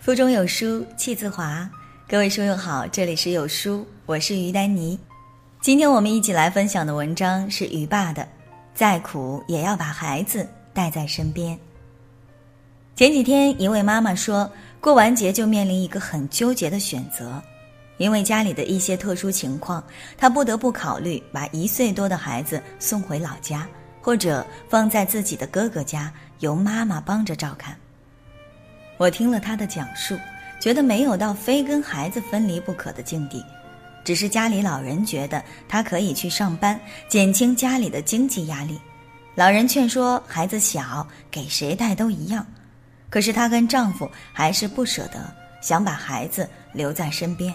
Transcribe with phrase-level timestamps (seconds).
[0.00, 1.68] 腹中有书气自华，
[2.08, 4.98] 各位书友好，这里是有书，我是于丹妮。
[5.60, 8.26] 今天我们一起来分享的文章是于爸的，
[8.74, 11.56] 再苦也要把孩子带在身边。
[12.96, 14.50] 前几天，一位妈妈说
[14.80, 17.38] 过完节就面临一个很纠结的选择，
[17.98, 19.84] 因为家里的一些特殊情况，
[20.16, 23.68] 她不得不考虑把一岁多的孩子送回老家，
[24.00, 27.76] 或者放在自己的哥哥家，由妈妈帮着照看。
[29.00, 30.14] 我听了他的讲述，
[30.60, 33.42] 觉得没有到非跟孩子分离不可的境地，
[34.04, 38.78] 只是家里老人觉得他可以去上班，减轻家里的经济压力。
[39.34, 42.46] 老人劝说孩子小，给谁带都一样，
[43.08, 47.50] 可是她跟丈夫还是不舍得，想把孩子留在身边。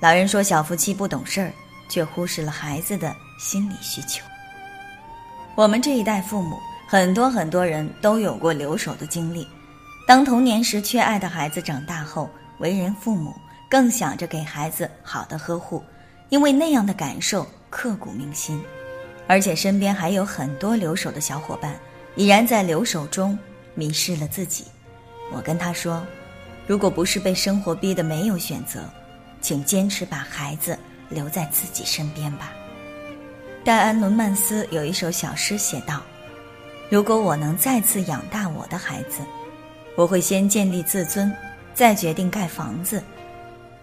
[0.00, 1.52] 老人说小夫妻不懂事儿，
[1.90, 4.24] 却忽视了孩子的心理需求。
[5.54, 6.56] 我们这一代父母，
[6.88, 9.46] 很多很多人都有过留守的经历。
[10.06, 13.34] 当童年时缺爱的孩子长大后，为人父母
[13.70, 15.82] 更想着给孩子好的呵护，
[16.28, 18.62] 因为那样的感受刻骨铭心。
[19.28, 21.74] 而且身边还有很多留守的小伙伴，
[22.16, 23.38] 已然在留守中
[23.74, 24.66] 迷失了自己。
[25.32, 26.04] 我跟他说
[26.66, 28.80] ：“如果不是被生活逼得没有选择，
[29.40, 30.76] 请坚持把孩子
[31.08, 32.52] 留在自己身边吧。”
[33.64, 36.02] 戴安·伦曼斯有一首小诗写道
[36.90, 39.22] ：“如果我能再次养大我的孩子。”
[39.94, 41.30] 我会先建立自尊，
[41.74, 43.02] 再决定盖房子。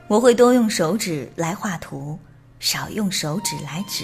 [0.07, 2.17] 我会多用手指来画图，
[2.59, 4.03] 少用手指来指。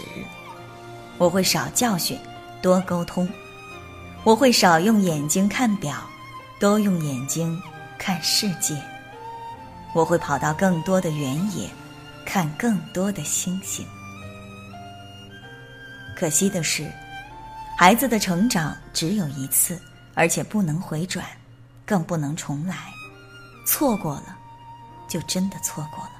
[1.17, 2.17] 我会少教训，
[2.61, 3.27] 多沟通。
[4.23, 5.95] 我会少用眼睛看表，
[6.59, 7.59] 多用眼睛
[7.97, 8.75] 看世界。
[9.93, 11.67] 我会跑到更多的原野，
[12.23, 13.85] 看更多的星星。
[16.15, 16.91] 可惜的是，
[17.77, 19.79] 孩子的成长只有一次，
[20.13, 21.25] 而且不能回转。
[21.85, 22.75] 更不能重来，
[23.65, 24.37] 错过了，
[25.07, 26.11] 就真的错过了。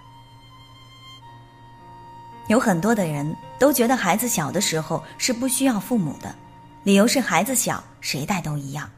[2.48, 6.36] 有很多的人都觉得孩子小的时候是不需要父母的，
[6.84, 8.90] 理由是孩子小，谁带都一样。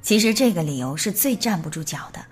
[0.00, 2.24] 其实这个理由是最站不住脚的，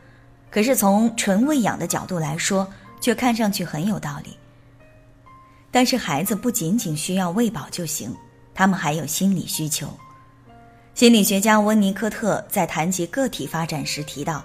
[0.50, 2.67] 可是从纯喂养的角度来说，
[3.00, 4.39] 却看上去很有道理。
[5.71, 8.17] 但是孩子不仅仅需要喂饱就行，
[8.55, 9.89] 他们还有心理需求。
[10.94, 14.44] 心理学家温尼科特在谈及个体发展时提到，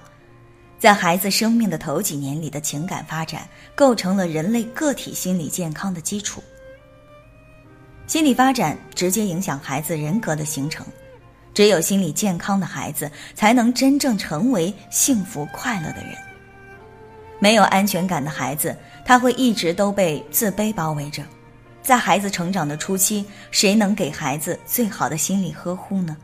[0.79, 6.41] 在孩子生命的头几年里的情感发展，构成了人类个体心理健康的基础。
[8.07, 10.83] 心理发展直接影响孩子人格的形成，
[11.53, 16.17] 只有心理健康的孩子，才能真正成为幸福快乐的人。
[17.37, 21.21] 没有安全感的孩子，他会一直都被自卑包围着。
[21.83, 26.17] 在孩子成长的初期，谁能给孩子最好的心理呵护呢？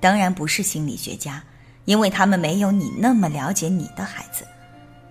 [0.00, 1.42] 当然不是心理学家，
[1.84, 4.44] 因为他们没有你那么了解你的孩子；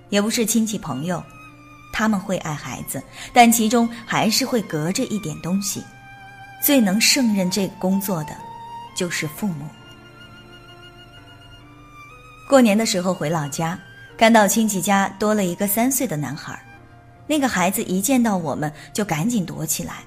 [0.10, 1.24] 也不是亲戚朋友，
[1.94, 3.02] 他们会爱孩子，
[3.32, 5.84] 但其中还是会隔着一点东西。
[6.62, 8.36] 最能胜任这工作的，
[8.96, 9.66] 就是父母。
[12.50, 13.80] 过年的时候回老家，
[14.18, 16.60] 看到亲戚家多了一个三岁的男孩，
[17.28, 19.98] 那个孩子一见到我们就赶紧躲起来。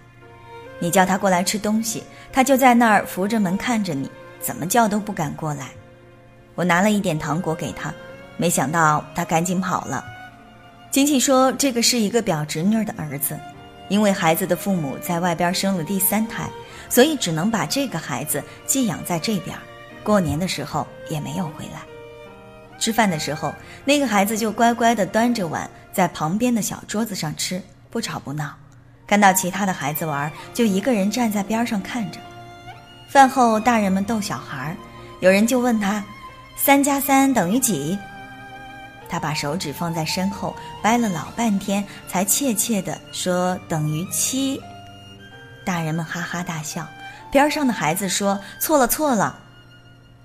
[0.80, 4.10] 你叫他过来吃东西，他就在那儿扶着门看着你。
[4.42, 5.68] 怎么叫都不敢过来，
[6.54, 7.94] 我拿了一点糖果给他，
[8.36, 10.04] 没想到他赶紧跑了。
[10.90, 13.38] 亲戚说这个是一个表侄女的儿子，
[13.88, 16.50] 因为孩子的父母在外边生了第三胎，
[16.88, 19.56] 所以只能把这个孩子寄养在这边。
[20.02, 21.80] 过年的时候也没有回来。
[22.78, 23.54] 吃饭的时候，
[23.84, 28.52] 那个孩子就乖乖地端着碗在旁边的小桌子上吃，不吵不闹。
[29.06, 32.18] 看到其他的孩子玩，就一个人站在边上看着。
[33.12, 34.76] 饭后，大人们逗小孩儿
[35.20, 36.02] 有人就问他
[36.56, 37.98] ：“三加三等于几？”
[39.06, 44.58] 他把手指放在身后，掰了老半天，才怯怯地说：“等于七。”
[45.62, 46.88] 大人们哈哈大笑，
[47.30, 49.38] 边上的孩子说：“错了，错了。”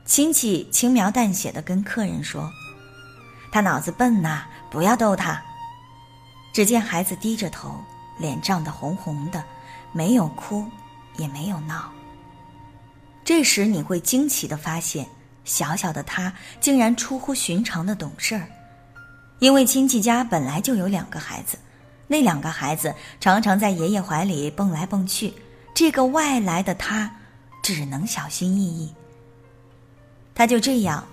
[0.06, 2.50] 亲戚轻描淡写的跟客人说
[3.52, 5.42] ：“他脑子笨呐，不要逗他。”
[6.56, 7.76] 只见孩子低着头，
[8.18, 9.44] 脸涨得红红的，
[9.92, 10.66] 没有哭，
[11.18, 11.92] 也没有闹。
[13.28, 15.06] 这时你会惊奇的发现，
[15.44, 18.48] 小小的他竟然出乎寻常的懂事儿，
[19.40, 21.58] 因为亲戚家本来就有两个孩子，
[22.08, 25.34] 那两个孩子常常在爷爷怀里蹦来蹦去，
[25.74, 27.14] 这个外来的他
[27.62, 28.94] 只能小心翼翼。
[30.34, 31.06] 他就这样，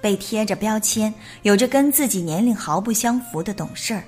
[0.00, 1.12] 被贴着标签，
[1.42, 4.02] 有着跟自己年龄毫不相符的懂事儿，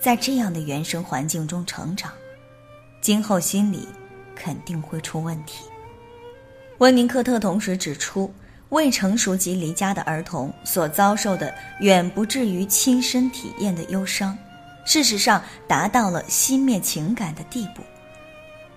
[0.00, 2.10] 在这样的原生环境中成长，
[3.02, 3.86] 今后心里
[4.34, 5.66] 肯定会出问题。
[6.78, 8.32] 温尼科特同时指出，
[8.68, 14.36] 未成熟及离家的儿童所遭受的远不至于亲身体验的忧伤，
[14.84, 17.82] 事实上达到了熄灭情感的地步。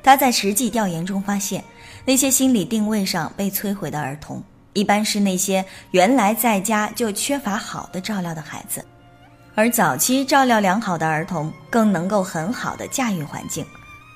[0.02, 1.64] 他在实际调研中发现，
[2.04, 4.44] 那些心理定位上被摧毁的儿童，
[4.74, 8.84] 一般是那些原来在家就缺乏好的照料的孩子，
[9.54, 13.64] 而早期照料良好的儿童更能够很好的驾驭环境。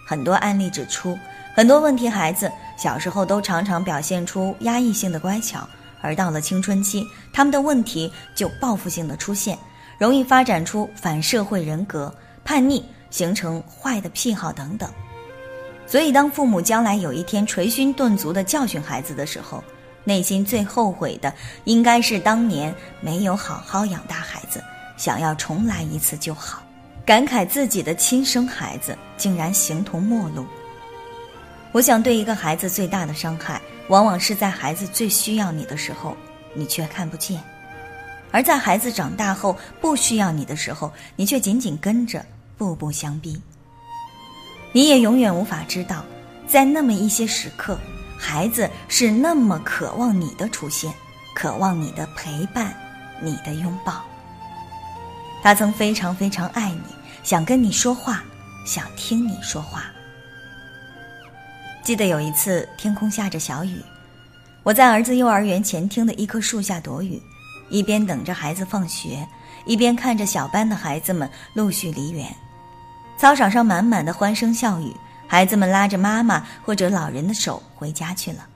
[0.07, 1.15] 很多案例指出，
[1.55, 5.67] 很多问题孩子小时候都常常表现出压抑性的乖巧，
[6.01, 9.57] 而到了青春期，他们的问题就报复性的出现，
[9.97, 12.13] 容易发展出反社会人格、
[12.43, 14.89] 叛逆，形成坏的癖好等等。
[15.87, 19.63] 所以，当父母将来有一天捶胸顿足地教训孩子的时候，
[20.03, 21.33] 内心最后悔的
[21.63, 24.63] 应该是当年没有好好养大孩子，
[24.97, 26.61] 想要重来一次就好，
[27.05, 30.45] 感慨自己的亲生孩子竟然形同陌路。
[31.75, 36.15] 我想，对一个孩子最大的伤害，往往是在孩子最需要你的时候，
[36.53, 37.37] 你却看不见；
[38.31, 42.25] 而在孩子长大后不需要你的时候，你却紧紧跟着，
[42.57, 43.41] 步步相逼。
[44.71, 46.05] 你也永远无法知道，
[46.47, 47.77] 在那么一些时刻，
[48.17, 50.93] 孩子是那么渴望你的出现，
[51.35, 52.73] 渴望你的陪伴，
[53.21, 54.01] 你的拥抱。
[55.43, 58.23] 他曾非常非常爱你，想跟你说话，
[58.65, 59.87] 想听你说话。
[61.85, 63.79] 记得有一次，天空下着小雨，
[64.63, 67.21] 我在儿子幼儿园前厅的一棵树下躲雨，
[67.69, 69.23] 一边等着孩子放学，
[69.67, 72.25] 一边看着小班的孩子们陆续离园。
[73.19, 74.91] 操场上满满的欢声笑语，
[75.27, 78.47] 孩子们拉着妈妈或者老人的手回家去了。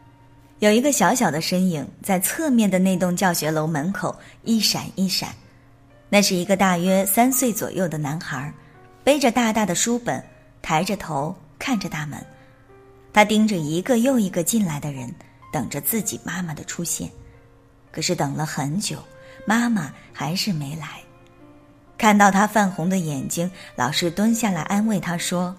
[0.57, 5.29] 有一个小小的身影在侧面的那栋教学楼门口一闪一闪，
[6.09, 8.51] 那是一个大约三岁左右的男孩，
[9.03, 10.23] 背着大大的书本，
[10.63, 12.19] 抬着头看着大门。
[13.19, 15.13] 他盯着一个又一个进来的人，
[15.51, 17.11] 等着自己妈妈的出现。
[17.91, 18.97] 可是等了很久，
[19.45, 20.87] 妈妈还是没来。
[21.97, 25.53] 看到他泛红的眼睛，老师蹲下来安慰他说：“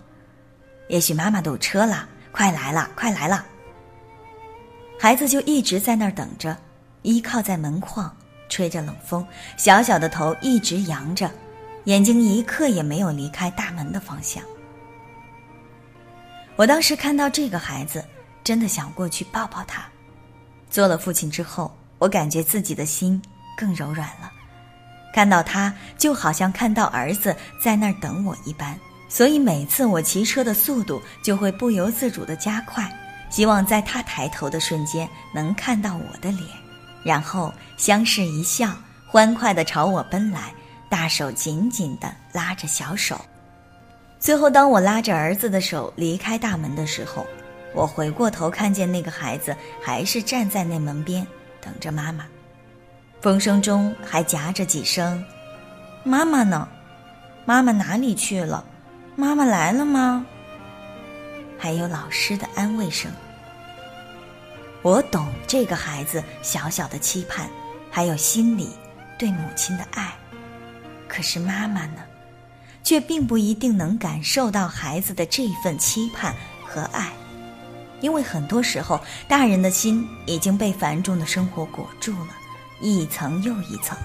[0.88, 3.44] 也许妈妈堵车了，快来了，快来了。”
[4.98, 6.56] 孩子就一直在那儿等着，
[7.02, 8.10] 依靠在门框，
[8.48, 9.22] 吹着冷风，
[9.58, 11.30] 小小的头一直扬着，
[11.84, 14.42] 眼睛一刻也没有离开大门的方向。
[16.60, 18.04] 我当时看到这个孩子，
[18.44, 19.82] 真的想过去抱抱他。
[20.68, 23.18] 做了父亲之后，我感觉自己的心
[23.56, 24.30] 更柔软了。
[25.10, 27.34] 看到他，就好像看到儿子
[27.64, 28.78] 在那儿等我一般，
[29.08, 32.92] 所以每次我骑车的速度就会不由自主的加快，
[33.30, 36.46] 希望在他抬头的瞬间能看到我的脸，
[37.02, 38.70] 然后相视一笑，
[39.06, 40.52] 欢快的朝我奔来，
[40.90, 43.18] 大手紧紧的拉着小手。
[44.20, 47.26] 最后，当我拉着儿子的手离开大门的时候，
[47.74, 51.26] 我回过头看见那个孩子还是站在那门边，
[51.58, 52.26] 等着妈妈。
[53.22, 55.24] 风声中还夹着几声
[56.04, 56.68] ：“妈妈呢？
[57.46, 58.62] 妈妈哪里去了？
[59.16, 60.26] 妈妈来了吗？”
[61.58, 63.10] 还有老师的安慰声。
[64.82, 67.48] 我懂这个孩子小小的期盼，
[67.90, 68.68] 还有心里
[69.18, 70.12] 对母亲的爱。
[71.08, 72.02] 可是妈妈呢，
[72.82, 76.34] 却并不一定能感受到孩子的这份期盼
[76.66, 77.12] 和爱，
[78.00, 82.28] 因为很多时候，大人的心已经被繁重的生活裹住了。
[82.80, 83.96] 一层又一层。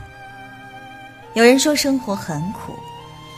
[1.33, 2.73] 有人说生活很苦，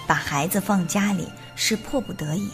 [0.08, 2.50] 把孩子放家里是迫不得已。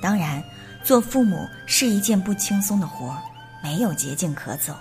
[0.00, 0.42] 当然，
[0.82, 3.16] 做父母是一件不轻松的活，
[3.62, 4.74] 没有捷径可走。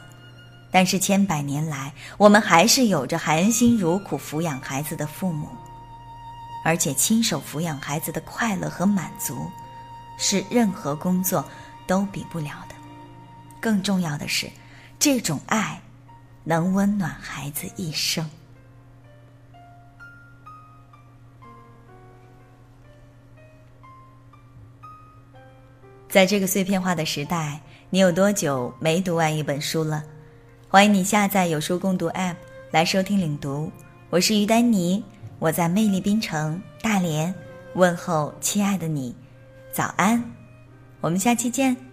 [0.72, 5.48] 但是千百年来，我们还是有着含辛茹苦抚养孩子的父母，
[6.63, 9.50] 而且亲手抚养孩子的快乐和满足，
[10.18, 11.46] 是任何工作
[11.88, 12.75] 都比不了的。
[13.60, 14.50] 更重要的是，
[14.98, 15.82] 这种爱。
[16.44, 18.27] 能温暖孩子一生。
[26.10, 30.03] 在这个碎片化的时代，你有多久没读完一本书了？
[30.68, 32.38] 欢迎你下载有书共读 App
[32.72, 33.72] 来收听领读。
[34.10, 35.03] 我是于丹妮，
[35.42, 37.34] 我在魅力滨城大连
[37.74, 39.16] 问候亲爱的你，
[39.74, 40.24] 早安，
[41.00, 41.91] 我们下期见。